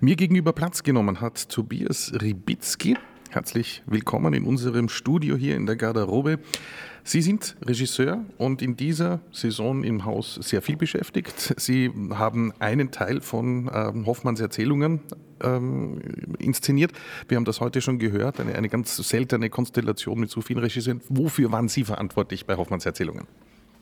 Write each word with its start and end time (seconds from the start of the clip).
Mir 0.00 0.16
gegenüber 0.16 0.52
Platz 0.52 0.82
genommen 0.82 1.20
hat 1.20 1.48
Tobias 1.48 2.12
Ribitzky. 2.20 2.96
Herzlich 3.30 3.82
willkommen 3.86 4.32
in 4.34 4.44
unserem 4.44 4.88
Studio 4.88 5.36
hier 5.36 5.54
in 5.56 5.66
der 5.66 5.76
Garderobe. 5.76 6.38
Sie 7.04 7.20
sind 7.20 7.56
Regisseur 7.64 8.24
und 8.38 8.62
in 8.62 8.76
dieser 8.76 9.20
Saison 9.32 9.84
im 9.84 10.04
Haus 10.04 10.36
sehr 10.36 10.62
viel 10.62 10.76
beschäftigt. 10.76 11.54
Sie 11.58 11.90
haben 12.14 12.52
einen 12.58 12.90
Teil 12.90 13.20
von 13.20 13.70
ähm, 13.72 14.06
Hoffmanns 14.06 14.40
Erzählungen 14.40 15.00
ähm, 15.42 16.00
inszeniert. 16.38 16.92
Wir 17.28 17.36
haben 17.36 17.44
das 17.44 17.60
heute 17.60 17.80
schon 17.80 17.98
gehört, 17.98 18.40
eine, 18.40 18.54
eine 18.54 18.68
ganz 18.68 18.96
seltene 18.96 19.50
Konstellation 19.50 20.18
mit 20.20 20.30
so 20.30 20.40
vielen 20.40 20.60
Regisseuren. 20.60 21.02
Wofür 21.08 21.52
waren 21.52 21.68
Sie 21.68 21.84
verantwortlich 21.84 22.46
bei 22.46 22.56
Hoffmanns 22.56 22.86
Erzählungen? 22.86 23.26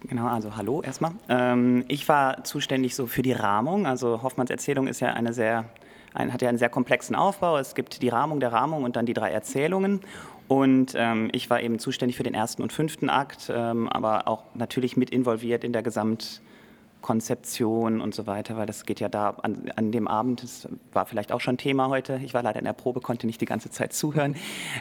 Genau, 0.08 0.29
also 0.29 0.56
hallo 0.56 0.80
erstmal. 0.82 1.12
Ähm, 1.29 1.84
ich 1.88 2.08
war 2.08 2.42
zuständig 2.45 2.95
so 2.95 3.06
für 3.06 3.22
die 3.22 3.32
Rahmung. 3.32 3.86
Also 3.86 4.22
Hoffmanns 4.22 4.50
Erzählung 4.50 4.86
ist 4.86 5.00
ja 5.00 5.12
eine 5.12 5.32
sehr, 5.32 5.66
ein, 6.14 6.32
hat 6.32 6.40
ja 6.42 6.48
einen 6.48 6.58
sehr 6.58 6.68
komplexen 6.68 7.16
Aufbau. 7.16 7.58
Es 7.58 7.74
gibt 7.74 8.00
die 8.03 8.08
Rahmung 8.08 8.39
der 8.40 8.53
Rahmung 8.53 8.85
und 8.85 8.94
dann 8.96 9.07
die 9.07 9.14
drei 9.14 9.30
Erzählungen. 9.30 10.00
Und 10.48 10.93
ähm, 10.96 11.30
ich 11.32 11.48
war 11.48 11.62
eben 11.62 11.79
zuständig 11.79 12.16
für 12.16 12.25
den 12.25 12.35
ersten 12.35 12.62
und 12.62 12.72
fünften 12.72 13.08
Akt, 13.08 13.52
ähm, 13.54 13.89
aber 13.89 14.26
auch 14.26 14.43
natürlich 14.54 14.96
mit 14.96 15.11
involviert 15.11 15.62
in 15.62 15.72
der 15.72 15.85
Gesamtkonzeption 15.85 18.00
und 18.00 18.16
so 18.16 18.26
weiter, 18.26 18.57
weil 18.57 18.66
das 18.66 18.85
geht 18.85 18.99
ja 18.99 19.08
da 19.08 19.30
an, 19.43 19.71
an, 19.76 19.93
dem 19.93 20.08
Abend, 20.08 20.43
das 20.43 20.68
war 20.93 21.07
vielleicht 21.07 21.30
auch 21.30 21.40
schon 21.40 21.57
Thema 21.57 21.88
heute, 21.88 22.21
ich 22.24 22.35
war 22.35 22.43
leider 22.43 22.58
in 22.58 22.64
der 22.64 22.72
Probe, 22.72 23.00
konnte 23.00 23.29
nicht 23.29 23.40
die 23.40 23.46
ganze 23.46 23.71
Zeit 23.71 23.93
zuhören, 23.93 24.35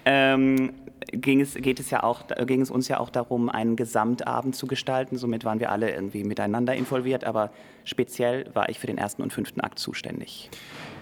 ähm, 0.05 0.73
ging, 1.12 1.40
es, 1.40 1.54
geht 1.54 1.80
es 1.80 1.91
ja 1.91 2.02
auch, 2.02 2.23
ging 2.48 2.62
es 2.62 2.71
uns 2.71 2.88
ja 2.88 2.99
auch 2.99 3.12
darum, 3.12 3.48
einen 3.48 3.76
Gesamtabend 3.76 4.55
zu 4.55 4.66
gestalten. 4.66 5.18
Somit 5.18 5.46
waren 5.46 5.59
wir 5.59 5.71
alle 5.71 5.91
irgendwie 5.91 6.23
miteinander 6.23 6.73
involviert, 6.73 7.26
aber 7.26 7.52
speziell 7.84 8.49
war 8.55 8.70
ich 8.70 8.80
für 8.80 8.88
den 8.88 8.98
ersten 8.98 9.21
und 9.21 9.34
fünften 9.34 9.62
Akt 9.62 9.77
zuständig. 9.77 10.49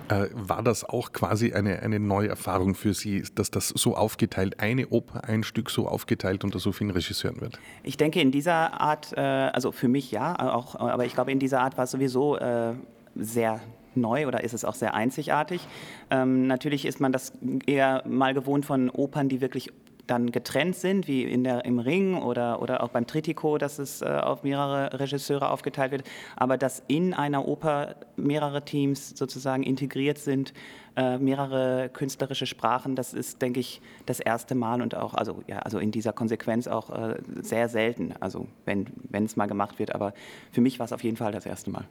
Äh, 0.10 0.28
war 0.34 0.64
das 0.64 0.84
auch 0.84 1.12
quasi 1.12 1.54
eine, 1.54 1.82
eine 1.82 2.00
neue 2.00 2.36
für 2.76 2.94
Sie, 2.94 3.24
dass 3.36 3.52
das 3.52 3.70
so 3.70 3.96
aufgeteilt, 3.96 4.60
eine 4.60 4.88
Oper, 4.88 5.24
ein 5.26 5.44
Stück 5.44 5.70
so 5.70 5.88
aufgeteilt 5.88 6.44
unter 6.44 6.60
so 6.60 6.72
vielen 6.72 6.92
Regisseuren 6.92 7.42
wird? 7.42 7.60
Ich 7.84 7.98
denke, 7.98 8.22
in 8.22 8.32
dieser 8.32 8.80
Art, 8.80 9.14
äh, 9.18 9.20
also 9.20 9.72
für 9.72 9.88
mich 9.88 10.12
ja, 10.12 10.38
auch, 10.40 10.76
aber 10.76 11.06
ich 11.06 11.14
glaube, 11.14 11.32
in 11.32 11.40
dieser 11.40 11.62
Art 11.62 11.78
war 11.78 11.84
es 11.84 11.92
sowieso 11.92 12.38
äh, 12.38 12.74
sehr 13.16 13.60
neu 13.96 14.28
oder 14.28 14.44
ist 14.44 14.54
es 14.54 14.64
auch 14.64 14.76
sehr 14.76 14.94
einzigartig. 14.94 15.68
Ähm, 16.10 16.48
natürlich 16.48 16.86
ist 16.86 17.00
man 17.00 17.12
das 17.12 17.34
eher 17.66 18.04
mal 18.08 18.34
gewohnt 18.34 18.66
von 18.66 18.90
Opern, 18.90 19.28
die 19.28 19.42
wirklich 19.42 19.72
dann 20.08 20.32
getrennt 20.32 20.76
sind, 20.76 21.08
wie 21.08 21.24
in 21.24 21.44
der, 21.44 21.66
im 21.66 21.80
Ring 21.80 22.16
oder, 22.22 22.62
oder 22.62 22.82
auch 22.82 22.90
beim 22.90 23.06
Trittico, 23.06 23.58
dass 23.58 23.80
es 23.80 24.02
äh, 24.02 24.06
auf 24.06 24.44
mehrere 24.44 25.00
Regisseure 25.00 25.50
aufgeteilt 25.52 25.92
wird, 25.92 26.04
aber 26.36 26.58
dass 26.58 26.82
in 26.88 27.14
einer 27.14 27.48
Oper 27.48 27.96
mehrere 28.16 28.64
Teams 28.64 29.10
sozusagen 29.10 29.64
integriert 29.64 30.18
sind, 30.18 30.54
äh, 30.98 31.18
mehrere 31.18 31.90
künstlerische 31.94 32.46
Sprachen, 32.46 32.96
das 32.96 33.14
ist, 33.14 33.42
denke 33.42 33.60
ich, 33.60 33.82
das 34.06 34.20
erste 34.20 34.56
Mal 34.56 34.82
und 34.82 34.96
auch, 34.96 35.14
also, 35.14 35.44
ja, 35.48 35.60
also 35.60 35.80
in 35.80 35.92
dieser 35.92 36.12
Konsequenz 36.12 36.68
auch 36.68 36.90
äh, 36.90 37.18
sehr 37.42 37.70
selten, 37.70 38.14
also 38.20 38.48
wenn 38.66 38.88
es 39.12 39.36
mal 39.36 39.46
gemacht 39.46 39.80
wird, 39.80 39.94
aber 39.94 40.14
für 40.52 40.62
mich 40.62 40.80
war 40.80 40.86
es 40.86 40.94
auf 40.94 41.04
jeden 41.04 41.18
Fall 41.18 41.32
das 41.32 41.46
erste 41.46 41.70
Mal. 41.70 41.86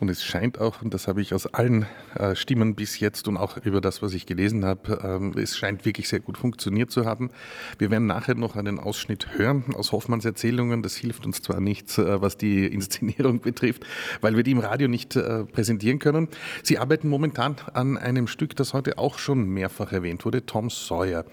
Und 0.00 0.08
es 0.08 0.24
scheint 0.24 0.58
auch, 0.58 0.82
und 0.82 0.94
das 0.94 1.06
habe 1.06 1.20
ich 1.20 1.34
aus 1.34 1.46
allen 1.46 1.86
äh, 2.14 2.34
Stimmen 2.34 2.74
bis 2.74 2.98
jetzt 2.98 3.28
und 3.28 3.36
auch 3.36 3.58
über 3.58 3.80
das, 3.80 4.02
was 4.02 4.14
ich 4.14 4.26
gelesen 4.26 4.64
habe, 4.64 5.00
ähm, 5.02 5.34
es 5.36 5.56
scheint 5.56 5.84
wirklich 5.84 6.08
sehr 6.08 6.20
gut 6.20 6.38
funktioniert 6.38 6.90
zu 6.90 7.04
haben. 7.04 7.30
Wir 7.78 7.90
werden 7.90 8.06
nachher 8.06 8.34
noch 8.34 8.56
einen 8.56 8.78
Ausschnitt 8.78 9.36
hören 9.36 9.74
aus 9.74 9.92
Hoffmanns 9.92 10.24
Erzählungen. 10.24 10.82
Das 10.82 10.96
hilft 10.96 11.26
uns 11.26 11.42
zwar 11.42 11.60
nichts, 11.60 11.98
äh, 11.98 12.20
was 12.20 12.36
die 12.36 12.66
Inszenierung 12.66 13.40
betrifft, 13.42 13.84
weil 14.20 14.36
wir 14.36 14.42
die 14.42 14.52
im 14.52 14.60
Radio 14.60 14.88
nicht 14.88 15.16
äh, 15.16 15.44
präsentieren 15.44 15.98
können. 15.98 16.28
Sie 16.62 16.78
arbeiten 16.78 17.08
momentan 17.08 17.56
an 17.74 17.98
einem 17.98 18.26
Stück, 18.26 18.45
Stück, 18.46 18.56
das 18.56 18.74
heute 18.74 18.98
auch 18.98 19.18
schon 19.18 19.48
mehrfach 19.48 19.90
erwähnt 19.90 20.24
wurde, 20.24 20.46
Tom 20.46 20.70
Sawyer. 20.70 21.24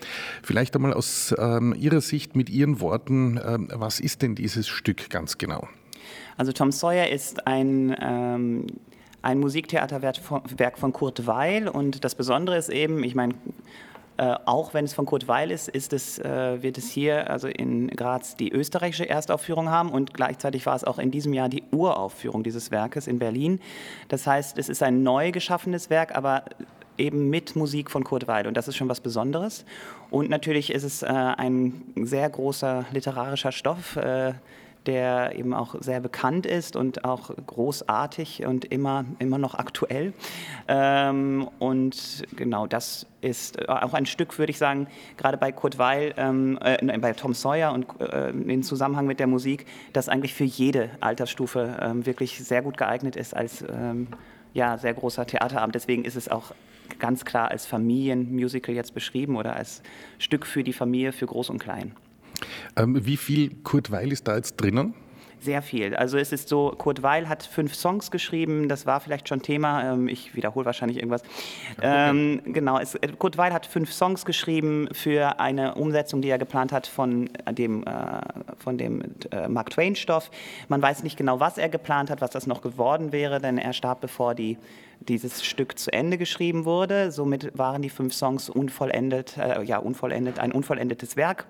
Vielleicht 0.41 0.75
einmal 0.75 0.93
aus 0.93 1.33
ähm, 1.37 1.75
Ihrer 1.77 2.01
Sicht 2.01 2.35
mit 2.35 2.49
Ihren 2.49 2.79
Worten, 2.79 3.39
ähm, 3.45 3.67
was 3.71 3.99
ist 3.99 4.23
denn 4.23 4.33
dieses 4.33 4.67
Stück 4.67 5.11
ganz 5.11 5.37
genau? 5.37 5.67
Also 6.37 6.51
Tom 6.51 6.71
Sawyer 6.71 7.09
ist 7.09 7.45
ein... 7.45 7.95
Ähm 8.01 8.67
ein 9.25 9.39
Musiktheaterwerk 9.39 10.77
von 10.77 10.91
Kurt 10.91 11.25
Weil 11.25 11.69
und 11.69 12.03
das 12.03 12.13
Besondere 12.13 12.57
ist 12.57 12.67
eben, 12.67 13.05
ich 13.05 13.15
meine, 13.15 13.35
äh, 14.17 14.35
auch 14.45 14.73
wenn 14.73 14.85
es 14.85 14.93
von 14.93 15.05
Kurt 15.05 15.27
Weil 15.27 15.49
ist, 15.49 15.67
ist 15.69 15.91
es, 15.91 16.19
äh, 16.19 16.61
wird 16.61 16.77
es 16.77 16.91
hier 16.91 17.29
also 17.29 17.47
in 17.47 17.87
Graz 17.87 18.35
die 18.35 18.51
österreichische 18.51 19.09
Erstaufführung 19.09 19.69
haben 19.69 19.89
und 19.89 20.13
gleichzeitig 20.13 20.65
war 20.67 20.75
es 20.75 20.83
auch 20.83 20.99
in 20.99 21.09
diesem 21.09 21.33
Jahr 21.33 21.49
die 21.49 21.63
Uraufführung 21.71 22.43
dieses 22.43 22.69
Werkes 22.69 23.07
in 23.07 23.17
Berlin. 23.17 23.59
Das 24.09 24.27
heißt, 24.27 24.59
es 24.59 24.69
ist 24.69 24.83
ein 24.83 25.01
neu 25.01 25.31
geschaffenes 25.31 25.89
Werk, 25.89 26.15
aber 26.15 26.43
eben 26.97 27.29
mit 27.29 27.55
Musik 27.55 27.91
von 27.91 28.03
Kurt 28.03 28.27
Weil 28.27 28.47
und 28.47 28.55
das 28.55 28.67
ist 28.67 28.75
schon 28.75 28.89
was 28.89 29.01
Besonderes. 29.01 29.65
Und 30.09 30.29
natürlich 30.29 30.71
ist 30.71 30.83
es 30.83 31.03
äh, 31.03 31.07
ein 31.07 31.81
sehr 31.95 32.29
großer 32.29 32.85
literarischer 32.91 33.51
Stoff. 33.51 33.95
Äh, 33.95 34.33
der 34.85 35.37
eben 35.37 35.53
auch 35.53 35.75
sehr 35.79 35.99
bekannt 35.99 36.45
ist 36.45 36.75
und 36.75 37.05
auch 37.05 37.31
großartig 37.47 38.45
und 38.45 38.65
immer, 38.65 39.05
immer 39.19 39.37
noch 39.37 39.55
aktuell. 39.55 40.13
Ähm, 40.67 41.49
und 41.59 42.23
genau 42.35 42.67
das 42.67 43.05
ist 43.21 43.69
auch 43.69 43.93
ein 43.93 44.05
Stück, 44.05 44.37
würde 44.37 44.51
ich 44.51 44.57
sagen, 44.57 44.87
gerade 45.17 45.37
bei 45.37 45.51
Kurt 45.51 45.77
Weil, 45.77 46.13
ähm, 46.17 46.57
äh, 46.61 46.97
bei 46.97 47.13
Tom 47.13 47.33
Sawyer 47.33 47.73
und 47.73 47.87
äh, 48.01 48.29
in 48.31 48.63
Zusammenhang 48.63 49.07
mit 49.07 49.19
der 49.19 49.27
Musik, 49.27 49.65
das 49.93 50.09
eigentlich 50.09 50.33
für 50.33 50.43
jede 50.43 50.89
Altersstufe 50.99 51.77
ähm, 51.81 52.05
wirklich 52.05 52.43
sehr 52.43 52.61
gut 52.61 52.77
geeignet 52.77 53.15
ist 53.15 53.35
als 53.35 53.61
ähm, 53.61 54.07
ja, 54.53 54.77
sehr 54.77 54.93
großer 54.93 55.25
Theaterabend. 55.25 55.75
Deswegen 55.75 56.05
ist 56.05 56.15
es 56.15 56.29
auch 56.29 56.53
ganz 56.99 57.25
klar 57.25 57.49
als 57.51 57.65
Familienmusical 57.65 58.75
jetzt 58.75 58.93
beschrieben 58.93 59.35
oder 59.35 59.55
als 59.55 59.81
Stück 60.19 60.45
für 60.45 60.63
die 60.63 60.73
Familie, 60.73 61.11
für 61.11 61.25
Groß 61.25 61.49
und 61.49 61.59
Klein. 61.59 61.93
Ähm, 62.75 63.05
wie 63.05 63.17
viel 63.17 63.55
Kurt 63.63 63.91
Weil 63.91 64.11
ist 64.11 64.27
da 64.27 64.35
jetzt 64.35 64.57
drinnen? 64.57 64.93
Sehr 65.43 65.61
viel. 65.61 65.93
Also 65.93 66.17
es 66.17 66.31
ist 66.31 66.47
so, 66.47 66.73
Kurt 66.77 67.03
Weil 67.03 67.27
hat 67.27 67.43
fünf 67.43 67.75
Songs 67.75 68.11
geschrieben, 68.11 68.69
das 68.69 68.85
war 68.85 69.01
vielleicht 69.01 69.27
schon 69.27 69.41
Thema, 69.41 69.91
ähm, 69.91 70.07
ich 70.07 70.35
wiederhole 70.35 70.65
wahrscheinlich 70.65 70.99
irgendwas. 70.99 71.21
Ähm, 71.81 72.41
genau, 72.45 72.79
es, 72.79 72.95
äh, 72.95 73.09
Kurt 73.17 73.37
Weil 73.37 73.51
hat 73.51 73.65
fünf 73.65 73.91
Songs 73.91 74.23
geschrieben 74.23 74.87
für 74.93 75.41
eine 75.41 75.75
Umsetzung, 75.75 76.21
die 76.21 76.29
er 76.29 76.37
geplant 76.37 76.71
hat 76.71 76.87
von 76.87 77.29
dem, 77.51 77.83
äh, 77.83 78.21
von 78.57 78.77
dem 78.77 79.03
äh, 79.31 79.49
Mark 79.49 79.71
Twain-Stoff. 79.71 80.31
Man 80.69 80.81
weiß 80.81 81.03
nicht 81.03 81.17
genau, 81.17 81.41
was 81.41 81.57
er 81.57 81.67
geplant 81.67 82.09
hat, 82.09 82.21
was 82.21 82.29
das 82.31 82.47
noch 82.47 82.61
geworden 82.61 83.11
wäre, 83.11 83.41
denn 83.41 83.57
er 83.57 83.73
starb, 83.73 83.99
bevor 83.99 84.35
die 84.35 84.57
dieses 84.99 85.43
Stück 85.43 85.77
zu 85.77 85.91
Ende 85.91 86.17
geschrieben 86.17 86.63
wurde. 86.63 87.11
Somit 87.11 87.57
waren 87.57 87.81
die 87.81 87.89
fünf 87.89 88.13
Songs 88.13 88.49
unvollendet, 88.49 89.37
äh, 89.37 89.61
ja, 89.63 89.77
unvollendet, 89.77 90.39
ein 90.39 90.53
unvollendetes 90.53 91.17
Werk. 91.17 91.45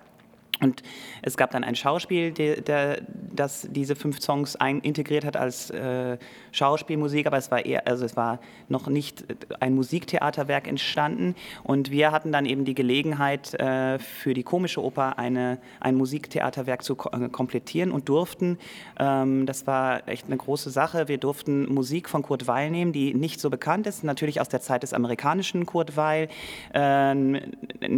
Und 0.60 0.82
es 1.22 1.36
gab 1.36 1.50
dann 1.50 1.64
ein 1.64 1.74
Schauspiel, 1.74 2.30
der, 2.30 2.60
der, 2.60 3.02
das 3.34 3.66
diese 3.70 3.96
fünf 3.96 4.20
Songs 4.20 4.56
ein, 4.56 4.80
integriert 4.80 5.24
hat 5.24 5.36
als 5.36 5.70
äh, 5.70 6.16
Schauspielmusik, 6.52 7.26
aber 7.26 7.36
es 7.36 7.50
war 7.50 7.64
eher, 7.64 7.86
also 7.88 8.04
es 8.04 8.16
war 8.16 8.38
noch 8.68 8.86
nicht 8.86 9.24
ein 9.60 9.74
Musiktheaterwerk 9.74 10.68
entstanden. 10.68 11.34
Und 11.64 11.90
wir 11.90 12.12
hatten 12.12 12.30
dann 12.30 12.46
eben 12.46 12.64
die 12.64 12.74
Gelegenheit, 12.74 13.54
äh, 13.54 13.98
für 13.98 14.32
die 14.34 14.44
komische 14.44 14.82
Oper 14.82 15.18
eine, 15.18 15.58
ein 15.80 15.96
Musiktheaterwerk 15.96 16.84
zu 16.84 16.96
äh, 17.12 17.28
komplettieren 17.28 17.90
und 17.90 18.08
durften, 18.08 18.58
ähm, 18.98 19.46
das 19.46 19.66
war 19.66 20.06
echt 20.08 20.26
eine 20.26 20.36
große 20.36 20.70
Sache, 20.70 21.08
wir 21.08 21.18
durften 21.18 21.72
Musik 21.72 22.08
von 22.08 22.22
Kurt 22.22 22.46
Weil 22.46 22.70
nehmen, 22.70 22.92
die 22.92 23.12
nicht 23.12 23.40
so 23.40 23.50
bekannt 23.50 23.86
ist, 23.86 24.04
natürlich 24.04 24.40
aus 24.40 24.48
der 24.48 24.60
Zeit 24.60 24.84
des 24.84 24.92
amerikanischen 24.92 25.66
Kurt 25.66 25.96
Weil, 25.96 26.28
ähm, 26.72 27.40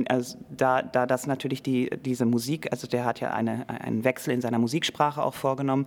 also 0.08 0.38
da, 0.50 0.82
da 0.82 1.06
das 1.06 1.26
natürlich 1.26 1.62
die, 1.62 1.90
diese 2.04 2.24
Musik 2.24 2.45
Musik, 2.46 2.68
also 2.70 2.86
der 2.86 3.04
hat 3.04 3.18
ja 3.18 3.32
eine, 3.32 3.68
einen 3.68 4.04
Wechsel 4.04 4.32
in 4.32 4.40
seiner 4.40 4.60
Musiksprache 4.60 5.20
auch 5.20 5.34
vorgenommen 5.34 5.86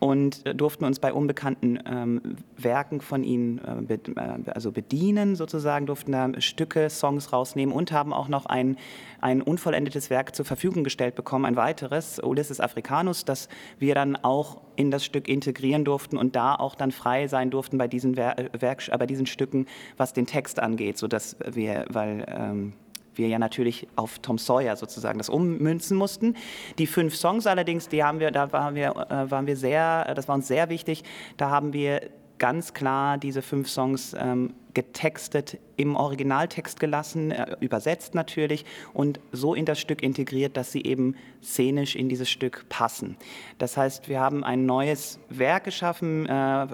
und 0.00 0.44
äh, 0.46 0.54
durften 0.54 0.84
uns 0.84 0.98
bei 0.98 1.14
unbekannten 1.14 1.78
ähm, 1.86 2.20
Werken 2.58 3.00
von 3.00 3.24
ihm 3.24 3.58
äh, 3.66 3.80
be, 3.80 3.94
äh, 4.16 4.50
also 4.50 4.70
bedienen 4.70 5.34
sozusagen, 5.34 5.86
durften 5.86 6.12
da 6.12 6.28
Stücke, 6.42 6.90
Songs 6.90 7.32
rausnehmen 7.32 7.74
und 7.74 7.90
haben 7.90 8.12
auch 8.12 8.28
noch 8.28 8.44
ein, 8.44 8.76
ein 9.22 9.40
unvollendetes 9.40 10.10
Werk 10.10 10.36
zur 10.36 10.44
Verfügung 10.44 10.84
gestellt 10.84 11.14
bekommen, 11.14 11.46
ein 11.46 11.56
weiteres, 11.56 12.18
Ulysses 12.18 12.60
Africanus, 12.60 13.24
das 13.24 13.48
wir 13.78 13.94
dann 13.94 14.16
auch 14.16 14.60
in 14.76 14.90
das 14.90 15.06
Stück 15.06 15.26
integrieren 15.26 15.86
durften 15.86 16.18
und 16.18 16.36
da 16.36 16.54
auch 16.54 16.74
dann 16.74 16.92
frei 16.92 17.28
sein 17.28 17.50
durften 17.50 17.78
bei 17.78 17.88
diesen, 17.88 18.18
Werk, 18.18 18.88
äh, 18.88 18.98
bei 18.98 19.06
diesen 19.06 19.24
Stücken, 19.24 19.64
was 19.96 20.12
den 20.12 20.26
Text 20.26 20.60
angeht, 20.60 20.98
sodass 20.98 21.36
wir, 21.50 21.86
weil 21.88 22.26
ähm, 22.28 22.74
wir 23.16 23.28
ja 23.28 23.38
natürlich 23.38 23.86
auf 23.96 24.18
Tom 24.18 24.38
Sawyer 24.38 24.76
sozusagen 24.76 25.18
das 25.18 25.28
ummünzen 25.28 25.96
mussten. 25.96 26.36
Die 26.78 26.86
fünf 26.86 27.14
Songs 27.16 27.46
allerdings, 27.46 27.88
die 27.88 28.02
haben 28.02 28.20
wir, 28.20 28.30
da 28.30 28.52
waren 28.52 28.74
wir, 28.74 28.90
äh, 28.90 29.30
waren 29.30 29.46
wir 29.46 29.56
sehr, 29.56 30.14
das 30.14 30.28
war 30.28 30.34
uns 30.34 30.48
sehr 30.48 30.68
wichtig, 30.68 31.04
da 31.36 31.50
haben 31.50 31.72
wir 31.72 32.00
ganz 32.38 32.74
klar 32.74 33.18
diese 33.18 33.42
fünf 33.42 33.68
Songs 33.68 34.14
ähm, 34.18 34.54
getextet 34.74 35.58
im 35.76 35.94
Originaltext 35.94 36.80
gelassen, 36.80 37.30
äh, 37.30 37.56
übersetzt 37.60 38.14
natürlich 38.14 38.64
und 38.92 39.20
so 39.32 39.54
in 39.54 39.64
das 39.64 39.80
Stück 39.80 40.02
integriert, 40.02 40.56
dass 40.56 40.72
sie 40.72 40.82
eben 40.82 41.14
szenisch 41.42 41.94
in 41.94 42.08
dieses 42.08 42.28
Stück 42.28 42.66
passen. 42.68 43.16
Das 43.58 43.76
heißt, 43.76 44.08
wir 44.08 44.20
haben 44.20 44.42
ein 44.42 44.66
neues 44.66 45.20
Werk 45.28 45.64
geschaffen. 45.64 46.26
Äh, 46.26 46.66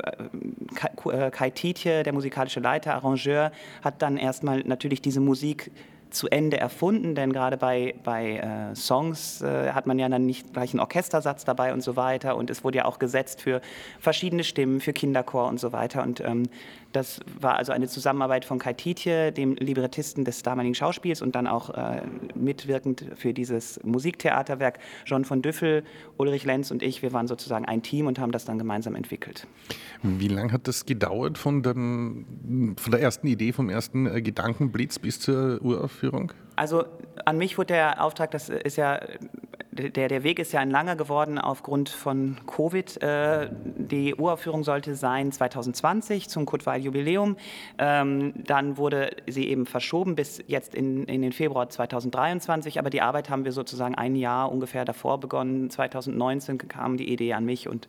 Kai, 0.75 1.31
Kai 1.31 1.51
Tietje, 1.51 2.03
der 2.03 2.13
musikalische 2.13 2.61
Leiter, 2.61 2.95
Arrangeur, 2.95 3.53
hat 3.83 4.01
dann 4.03 4.17
erstmal 4.17 4.61
natürlich 4.61 5.03
diese 5.03 5.21
Musik 5.21 5.71
zu 6.11 6.29
Ende 6.29 6.59
erfunden, 6.59 7.15
denn 7.15 7.33
gerade 7.33 7.57
bei, 7.57 7.95
bei 8.05 8.37
äh, 8.37 8.75
Songs 8.75 9.43
äh, 9.43 9.73
hat 9.73 9.87
man 9.87 9.99
ja 9.99 10.09
dann 10.09 10.27
nicht 10.27 10.53
gleich 10.53 10.73
einen 10.73 10.81
Orchestersatz 10.81 11.45
dabei 11.45 11.73
und 11.73 11.83
so 11.83 11.97
weiter 11.97 12.37
und 12.37 12.51
es 12.51 12.65
wurde 12.65 12.79
ja 12.79 12.85
auch 12.85 12.99
gesetzt 12.99 13.41
für 13.41 13.61
verschiedene 13.99 14.45
Stimmen, 14.45 14.81
für 14.81 14.93
Kinderchor 14.93 15.49
und 15.49 15.61
so 15.61 15.73
weiter 15.73 16.03
und 16.03 16.21
ähm, 16.21 16.49
das 16.93 17.21
war 17.39 17.57
also 17.57 17.73
eine 17.73 17.87
Zusammenarbeit 17.87 18.45
von 18.45 18.59
Kai 18.59 18.73
Tietje, 18.73 19.31
dem 19.31 19.55
Librettisten 19.55 20.25
des 20.25 20.43
damaligen 20.43 20.75
Schauspiels 20.75 21.23
und 21.23 21.35
dann 21.37 21.47
auch 21.47 21.71
äh, 21.71 22.03
mitwirkend 22.35 23.05
für 23.15 23.33
dieses 23.33 23.81
Musiktheaterwerk 23.85 24.81
John 25.07 25.25
von 25.25 25.41
Düffel, 25.41 25.85
Ulrich 26.17 26.45
Lenz 26.45 26.71
und 26.71 26.83
ich. 26.83 27.03
Wir 27.03 27.13
waren 27.13 27.29
sozusagen 27.29 27.65
ein 27.65 27.83
Team 27.83 28.07
und 28.07 28.19
haben 28.19 28.33
das 28.33 28.45
dann 28.45 28.59
gemeinsam 28.59 28.97
entwickelt. 28.97 29.47
Wie 30.03 30.29
lange 30.29 30.53
hat 30.53 30.67
das 30.67 30.85
gedauert 30.85 31.39
von, 31.39 31.63
dem, 31.63 32.75
von 32.77 32.91
der 32.91 33.01
ersten 33.01 33.29
Idee, 33.29 33.53
vom 33.53 33.71
ersten 33.71 34.07
äh, 34.07 34.21
Gedankenblitz 34.21 34.99
bis 34.99 35.21
zur 35.21 35.63
Uraufführung? 35.63 36.00
Also 36.57 36.85
an 37.25 37.39
mich 37.39 37.59
wurde 37.59 37.75
der 37.75 38.05
Auftrag, 38.05 38.31
das 38.31 38.49
ist 38.49 38.77
ja 38.77 39.01
der, 39.73 40.09
der 40.09 40.23
Weg 40.25 40.39
ist 40.39 40.53
ja 40.53 40.61
ein 40.61 40.71
langer 40.71 40.97
geworden 40.97 41.39
aufgrund 41.39 41.89
von 41.89 42.39
Covid. 42.47 43.03
Äh, 43.03 43.51
die 43.53 44.15
Uraufführung 44.15 44.65
sollte 44.65 44.95
sein 44.95 45.31
2020 45.31 46.29
zum 46.29 46.45
Kutweil-Jubiläum. 46.45 47.37
Ähm, 47.79 48.35
dann 48.37 48.77
wurde 48.77 49.11
sie 49.29 49.49
eben 49.49 49.67
verschoben 49.67 50.17
bis 50.17 50.43
jetzt 50.47 50.75
in, 50.75 51.05
in 51.05 51.23
den 51.23 51.33
Februar 51.33 51.69
2023. 51.69 52.79
Aber 52.79 52.91
die 52.91 53.01
Arbeit 53.01 53.31
haben 53.31 53.45
wir 53.45 53.53
sozusagen 53.53 53.95
ein 53.95 54.17
Jahr 54.17 54.51
ungefähr 54.51 54.85
davor 54.85 55.21
begonnen. 55.21 55.71
2019 55.71 56.59
kam 56.59 56.97
die 56.97 57.13
Idee 57.13 57.35
an 57.35 57.45
mich 57.45 57.69
und 57.69 57.89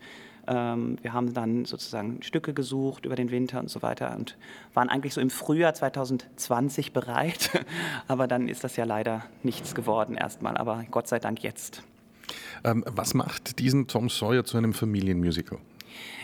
wir 0.53 1.13
haben 1.13 1.33
dann 1.33 1.65
sozusagen 1.65 2.21
Stücke 2.23 2.53
gesucht 2.53 3.05
über 3.05 3.15
den 3.15 3.31
Winter 3.31 3.59
und 3.59 3.69
so 3.69 3.81
weiter 3.81 4.15
und 4.15 4.37
waren 4.73 4.89
eigentlich 4.89 5.13
so 5.13 5.21
im 5.21 5.29
Frühjahr 5.29 5.73
2020 5.73 6.93
bereit. 6.93 7.65
Aber 8.07 8.27
dann 8.27 8.47
ist 8.47 8.63
das 8.63 8.75
ja 8.75 8.85
leider 8.85 9.23
nichts 9.43 9.75
geworden 9.75 10.15
erstmal. 10.15 10.57
Aber 10.57 10.83
Gott 10.91 11.07
sei 11.07 11.19
Dank 11.19 11.43
jetzt. 11.43 11.83
Ähm, 12.63 12.83
was 12.87 13.13
macht 13.13 13.59
diesen 13.59 13.87
Tom 13.87 14.09
Sawyer 14.09 14.43
zu 14.43 14.57
einem 14.57 14.73
Familienmusical? 14.73 15.59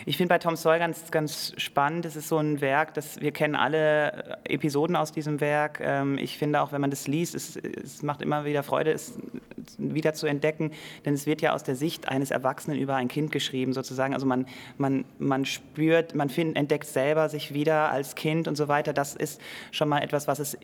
Ich 0.06 0.16
finde 0.16 0.34
bei 0.34 0.38
Tom 0.38 0.56
Sawyer 0.56 0.78
ganz, 0.78 1.10
ganz 1.10 1.52
spannend, 1.56 2.06
es 2.06 2.16
ist 2.16 2.28
so 2.28 2.38
ein 2.38 2.60
Werk, 2.60 2.94
das 2.94 3.20
wir 3.20 3.32
kennen 3.32 3.54
alle 3.54 4.38
äh, 4.44 4.54
Episoden 4.54 4.96
aus 4.96 5.12
diesem 5.12 5.40
Werk. 5.40 5.80
Ähm, 5.82 6.18
ich 6.18 6.38
finde 6.38 6.62
auch, 6.62 6.72
wenn 6.72 6.80
man 6.80 6.90
das 6.90 7.06
liest, 7.06 7.34
es, 7.34 7.56
es 7.56 8.02
macht 8.02 8.22
immer 8.22 8.44
wieder 8.44 8.62
Freude, 8.62 8.92
es 8.92 9.18
wieder 9.78 10.14
zu 10.14 10.26
entdecken, 10.26 10.72
denn 11.04 11.14
es 11.14 11.26
wird 11.26 11.42
ja 11.42 11.52
aus 11.52 11.62
der 11.62 11.76
Sicht 11.76 12.08
eines 12.08 12.30
Erwachsenen 12.30 12.78
über 12.78 12.96
ein 12.96 13.08
Kind 13.08 13.32
geschrieben, 13.32 13.72
sozusagen. 13.72 14.14
Also 14.14 14.26
man, 14.26 14.46
man, 14.76 15.04
man 15.18 15.44
spürt, 15.44 16.14
man 16.14 16.30
find, 16.30 16.56
entdeckt 16.56 16.86
selber 16.86 17.28
sich 17.28 17.54
wieder 17.54 17.90
als 17.90 18.14
Kind 18.14 18.48
und 18.48 18.56
so 18.56 18.68
weiter. 18.68 18.92
Das 18.92 19.14
ist 19.14 19.40
schon 19.70 19.88
mal 19.88 20.00
etwas, 20.00 20.28
was 20.28 20.38
es 20.38 20.58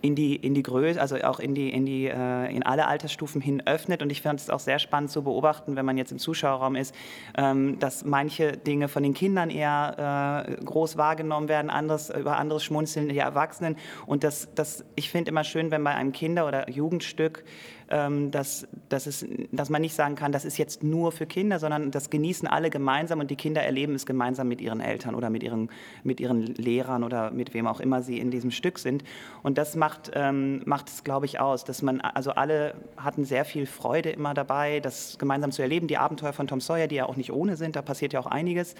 in 0.00 0.14
die, 0.14 0.36
in 0.36 0.54
die 0.54 0.62
Größe, 0.62 1.00
also 1.00 1.16
auch 1.16 1.40
in, 1.40 1.54
die, 1.54 1.70
in, 1.70 1.84
die, 1.84 2.06
äh, 2.06 2.54
in 2.54 2.62
alle 2.62 2.86
Altersstufen 2.86 3.40
hin 3.40 3.62
öffnet. 3.66 4.02
Und 4.02 4.10
ich 4.10 4.22
fand 4.22 4.40
es 4.40 4.50
auch 4.50 4.60
sehr 4.60 4.78
spannend 4.78 5.10
zu 5.10 5.22
beobachten, 5.22 5.76
wenn 5.76 5.84
man 5.84 5.98
jetzt 5.98 6.12
im 6.12 6.18
Zuschauerraum 6.18 6.76
ist, 6.76 6.94
ähm, 7.36 7.78
dass 7.78 8.04
manche 8.04 8.52
Dinge 8.52 8.88
von 8.88 9.02
den 9.02 9.14
Kindern 9.14 9.50
eher 9.50 10.46
äh, 10.46 10.64
groß 10.64 10.96
wahrgenommen 10.96 11.48
werden, 11.48 11.70
anderes, 11.70 12.10
über 12.10 12.36
anderes 12.36 12.64
schmunzeln 12.64 13.08
die 13.08 13.18
Erwachsenen. 13.18 13.76
Und 14.06 14.24
das, 14.24 14.48
das, 14.54 14.84
ich 14.94 15.10
finde 15.10 15.30
immer 15.30 15.44
schön, 15.44 15.70
wenn 15.70 15.82
bei 15.82 15.94
einem 15.94 16.12
Kinder- 16.12 16.46
oder 16.46 16.70
Jugendstück 16.70 17.44
dass, 17.88 18.68
dass, 18.88 19.06
es, 19.06 19.26
dass 19.50 19.70
man 19.70 19.80
nicht 19.80 19.94
sagen 19.94 20.14
kann, 20.14 20.30
das 20.30 20.44
ist 20.44 20.58
jetzt 20.58 20.82
nur 20.82 21.10
für 21.10 21.26
Kinder, 21.26 21.58
sondern 21.58 21.90
das 21.90 22.10
genießen 22.10 22.46
alle 22.46 22.68
gemeinsam 22.68 23.20
und 23.20 23.30
die 23.30 23.36
Kinder 23.36 23.62
erleben 23.62 23.94
es 23.94 24.04
gemeinsam 24.04 24.48
mit 24.48 24.60
ihren 24.60 24.80
Eltern 24.80 25.14
oder 25.14 25.30
mit 25.30 25.42
ihren, 25.42 25.70
mit 26.02 26.20
ihren 26.20 26.46
Lehrern 26.54 27.02
oder 27.02 27.30
mit 27.30 27.54
wem 27.54 27.66
auch 27.66 27.80
immer 27.80 28.02
sie 28.02 28.18
in 28.18 28.30
diesem 28.30 28.50
Stück 28.50 28.78
sind. 28.78 29.04
Und 29.42 29.56
das 29.56 29.74
macht, 29.74 30.10
ähm, 30.14 30.62
macht 30.66 30.88
es, 30.88 31.04
glaube 31.04 31.26
ich, 31.26 31.40
aus, 31.40 31.64
dass 31.64 31.82
man, 31.82 32.00
also 32.00 32.32
alle 32.32 32.74
hatten 32.96 33.24
sehr 33.24 33.44
viel 33.44 33.66
Freude 33.66 34.10
immer 34.10 34.34
dabei, 34.34 34.80
das 34.80 35.18
gemeinsam 35.18 35.50
zu 35.50 35.62
erleben, 35.62 35.86
die 35.86 35.96
Abenteuer 35.98 36.32
von 36.32 36.46
Tom 36.46 36.60
Sawyer, 36.60 36.88
die 36.88 36.96
ja 36.96 37.06
auch 37.06 37.16
nicht 37.16 37.32
ohne 37.32 37.56
sind, 37.56 37.76
da 37.76 37.82
passiert 37.82 38.12
ja 38.12 38.20
auch 38.20 38.26
einiges. 38.26 38.74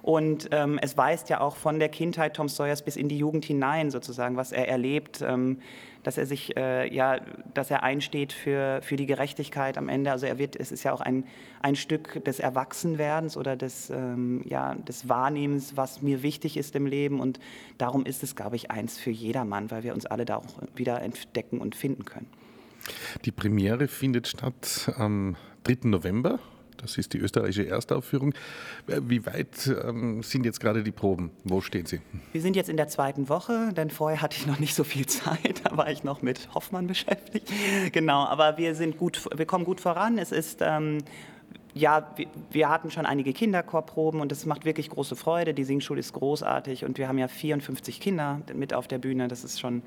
Und 0.00 0.48
ähm, 0.52 0.78
es 0.82 0.98
weist 0.98 1.30
ja 1.30 1.40
auch 1.40 1.56
von 1.56 1.78
der 1.78 1.88
Kindheit 1.88 2.34
Tom 2.34 2.48
Sawyers 2.48 2.82
bis 2.82 2.96
in 2.96 3.08
die 3.08 3.16
Jugend 3.16 3.44
hinein 3.46 3.90
sozusagen, 3.90 4.36
was 4.36 4.52
er 4.52 4.68
erlebt. 4.68 5.22
Ähm, 5.26 5.58
dass 6.04 6.18
er 6.18 6.26
sich, 6.26 6.56
äh, 6.56 6.94
ja, 6.94 7.18
dass 7.54 7.70
er 7.70 7.82
einsteht 7.82 8.32
für, 8.32 8.53
für 8.82 8.96
die 8.96 9.06
Gerechtigkeit 9.06 9.78
am 9.78 9.88
Ende. 9.88 10.10
Also 10.10 10.26
er 10.26 10.38
wird, 10.38 10.56
es 10.56 10.72
ist 10.72 10.82
ja 10.84 10.92
auch 10.92 11.00
ein, 11.00 11.24
ein 11.62 11.76
Stück 11.76 12.24
des 12.24 12.40
Erwachsenwerdens 12.40 13.36
oder 13.36 13.56
des, 13.56 13.90
ähm, 13.90 14.42
ja, 14.44 14.74
des 14.74 15.08
Wahrnehmens, 15.08 15.76
was 15.76 16.02
mir 16.02 16.22
wichtig 16.22 16.56
ist 16.56 16.74
im 16.76 16.86
Leben. 16.86 17.20
Und 17.20 17.40
darum 17.78 18.04
ist 18.06 18.22
es, 18.22 18.36
glaube 18.36 18.56
ich, 18.56 18.70
eins 18.70 18.98
für 18.98 19.10
jedermann, 19.10 19.70
weil 19.70 19.82
wir 19.82 19.94
uns 19.94 20.06
alle 20.06 20.24
da 20.24 20.36
auch 20.36 20.44
wieder 20.74 21.00
entdecken 21.02 21.60
und 21.60 21.74
finden 21.74 22.04
können. 22.04 22.26
Die 23.24 23.32
Premiere 23.32 23.88
findet 23.88 24.28
statt 24.28 24.92
am 24.96 25.36
3. 25.64 25.88
November 25.88 26.38
das 26.84 26.98
ist 26.98 27.14
die 27.14 27.18
österreichische 27.18 27.66
Erstaufführung. 27.66 28.34
Äh, 28.86 29.00
wie 29.06 29.24
weit 29.26 29.66
ähm, 29.66 30.22
sind 30.22 30.44
jetzt 30.44 30.60
gerade 30.60 30.82
die 30.82 30.92
Proben? 30.92 31.30
Wo 31.42 31.60
stehen 31.60 31.86
Sie? 31.86 32.00
Wir 32.32 32.42
sind 32.42 32.56
jetzt 32.56 32.68
in 32.68 32.76
der 32.76 32.88
zweiten 32.88 33.28
Woche, 33.28 33.72
denn 33.74 33.90
vorher 33.90 34.20
hatte 34.20 34.36
ich 34.36 34.46
noch 34.46 34.58
nicht 34.58 34.74
so 34.74 34.84
viel 34.84 35.06
Zeit. 35.06 35.62
Da 35.64 35.76
war 35.76 35.90
ich 35.90 36.04
noch 36.04 36.22
mit 36.22 36.54
Hoffmann 36.54 36.86
beschäftigt. 36.86 37.50
Genau, 37.92 38.24
aber 38.24 38.58
wir 38.58 38.74
sind 38.74 38.98
gut, 38.98 39.28
wir 39.34 39.46
kommen 39.46 39.64
gut 39.64 39.80
voran. 39.80 40.18
Es 40.18 40.30
ist 40.30 40.58
ähm, 40.60 40.98
ja, 41.74 42.08
wir, 42.14 42.26
wir, 42.50 42.68
hatten 42.68 42.92
schon 42.92 43.04
einige 43.04 43.32
Kinderchorproben 43.32 44.20
und 44.20 44.30
es 44.30 44.46
macht 44.46 44.64
wirklich 44.64 44.90
große 44.90 45.16
Freude. 45.16 45.54
Die 45.54 45.64
Singschule 45.64 45.98
ist 45.98 46.12
großartig 46.12 46.84
und 46.84 46.98
wir 46.98 47.08
haben 47.08 47.18
ja 47.18 47.26
54 47.26 48.00
Kinder 48.00 48.40
mit 48.54 48.72
auf 48.72 48.86
der 48.86 48.98
Bühne. 48.98 49.26
Das 49.26 49.42
ist 49.42 49.58
schon, 49.58 49.82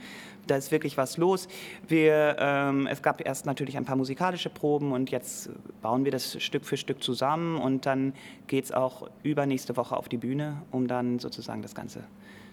da 0.47 0.57
ist 0.57 0.71
wirklich 0.71 0.97
was 0.97 1.15
los. 1.15 1.47
Wir, 1.87 2.35
ähm, 2.39 2.87
es 2.87 3.01
gab 3.01 3.25
erst 3.25 3.45
natürlich 3.45 3.77
ein 3.77 3.85
paar 3.85 3.95
musikalische 3.95 4.49
Proben 4.49 4.91
und 4.91 5.11
jetzt 5.11 5.49
bauen 5.81 6.03
wir 6.03 6.11
das 6.11 6.41
Stück 6.43 6.65
für 6.65 6.75
Stück 6.75 7.01
zusammen 7.01 7.57
und 7.57 7.85
dann 7.85 8.13
geht 8.47 8.65
es 8.65 8.73
auch 8.73 9.09
übernächste 9.23 9.77
Woche 9.77 9.95
auf 9.95 10.09
die 10.09 10.17
Bühne, 10.17 10.61
um 10.71 10.87
dann 10.87 11.19
sozusagen 11.19 11.61
das 11.61 11.73
Ganze 11.73 12.03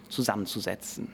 zusammenzusetzen. 0.07 1.09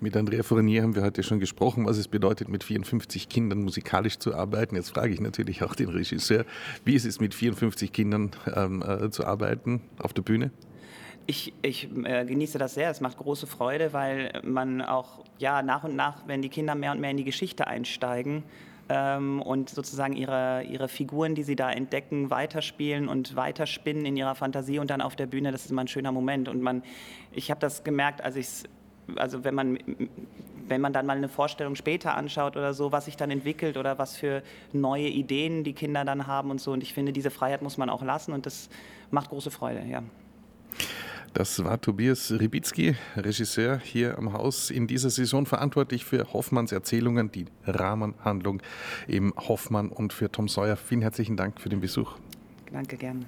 Mit 0.00 0.16
Andrea 0.16 0.42
Fournier 0.42 0.82
haben 0.82 0.94
wir 0.94 1.02
heute 1.02 1.22
schon 1.22 1.40
gesprochen, 1.40 1.86
was 1.86 1.96
es 1.98 2.08
bedeutet, 2.08 2.48
mit 2.48 2.64
54 2.64 3.28
Kindern 3.28 3.62
musikalisch 3.62 4.18
zu 4.18 4.34
arbeiten. 4.34 4.76
Jetzt 4.76 4.90
frage 4.90 5.12
ich 5.12 5.20
natürlich 5.20 5.62
auch 5.62 5.74
den 5.74 5.88
Regisseur, 5.88 6.44
wie 6.84 6.94
ist 6.94 7.04
es 7.04 7.20
mit 7.20 7.34
54 7.34 7.92
Kindern 7.92 8.30
ähm, 8.54 8.82
äh, 8.82 9.10
zu 9.10 9.24
arbeiten 9.26 9.80
auf 9.98 10.12
der 10.12 10.22
Bühne? 10.22 10.50
Ich, 11.26 11.52
ich 11.62 11.88
äh, 12.04 12.24
genieße 12.24 12.58
das 12.58 12.74
sehr. 12.74 12.90
Es 12.90 13.00
macht 13.00 13.16
große 13.16 13.46
Freude, 13.46 13.92
weil 13.92 14.40
man 14.44 14.80
auch 14.80 15.24
ja, 15.38 15.62
nach 15.62 15.84
und 15.84 15.96
nach, 15.96 16.26
wenn 16.26 16.42
die 16.42 16.48
Kinder 16.48 16.74
mehr 16.74 16.92
und 16.92 17.00
mehr 17.00 17.10
in 17.10 17.16
die 17.16 17.24
Geschichte 17.24 17.66
einsteigen, 17.66 18.44
ähm, 18.88 19.42
und 19.42 19.68
sozusagen 19.70 20.14
ihre, 20.14 20.62
ihre 20.62 20.88
Figuren, 20.88 21.34
die 21.34 21.42
sie 21.42 21.56
da 21.56 21.70
entdecken, 21.70 22.30
weiterspielen 22.30 23.08
und 23.08 23.36
weiterspinnen 23.36 24.04
in 24.06 24.16
ihrer 24.16 24.34
Fantasie 24.34 24.78
und 24.78 24.90
dann 24.90 25.00
auf 25.00 25.16
der 25.16 25.26
Bühne, 25.26 25.52
das 25.52 25.64
ist 25.64 25.70
immer 25.70 25.82
ein 25.82 25.88
schöner 25.88 26.12
Moment. 26.12 26.48
Und 26.48 26.62
man, 26.62 26.82
ich 27.32 27.50
habe 27.50 27.60
das 27.60 27.84
gemerkt, 27.84 28.22
als 28.22 28.36
ich 28.36 28.46
es 28.46 28.64
also 29.14 29.44
wenn 29.44 29.54
man, 29.54 29.78
wenn 30.68 30.80
man 30.80 30.92
dann 30.92 31.06
mal 31.06 31.16
eine 31.16 31.28
Vorstellung 31.28 31.76
später 31.76 32.16
anschaut 32.16 32.56
oder 32.56 32.74
so, 32.74 32.92
was 32.92 33.04
sich 33.04 33.16
dann 33.16 33.30
entwickelt 33.30 33.76
oder 33.76 33.98
was 33.98 34.16
für 34.16 34.42
neue 34.72 35.08
Ideen 35.08 35.64
die 35.64 35.72
Kinder 35.72 36.04
dann 36.04 36.26
haben 36.26 36.50
und 36.50 36.60
so. 36.60 36.72
Und 36.72 36.82
ich 36.82 36.92
finde, 36.92 37.12
diese 37.12 37.30
Freiheit 37.30 37.62
muss 37.62 37.78
man 37.78 37.88
auch 37.88 38.02
lassen 38.02 38.32
und 38.32 38.46
das 38.46 38.68
macht 39.10 39.30
große 39.30 39.50
Freude, 39.50 39.84
ja. 39.88 40.02
Das 41.36 41.62
war 41.62 41.78
Tobias 41.78 42.32
Ribicki, 42.32 42.96
Regisseur 43.14 43.78
hier 43.78 44.16
am 44.16 44.32
Haus, 44.32 44.70
in 44.70 44.86
dieser 44.86 45.10
Saison 45.10 45.44
verantwortlich 45.44 46.02
für 46.02 46.32
Hoffmanns 46.32 46.72
Erzählungen, 46.72 47.30
die 47.30 47.44
Rahmenhandlung 47.66 48.62
im 49.06 49.34
Hoffmann 49.36 49.90
und 49.90 50.14
für 50.14 50.32
Tom 50.32 50.48
Sawyer. 50.48 50.76
Vielen 50.76 51.02
herzlichen 51.02 51.36
Dank 51.36 51.60
für 51.60 51.68
den 51.68 51.80
Besuch. 51.80 52.16
Danke, 52.72 52.96
gerne. 52.96 53.26